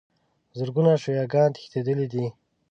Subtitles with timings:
[0.57, 2.25] زرګونو شیعه ګان تښتېدلي دي.